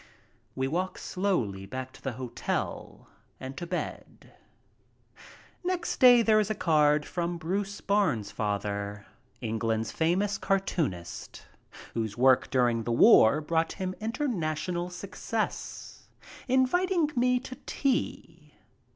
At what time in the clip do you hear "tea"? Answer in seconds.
17.67-18.55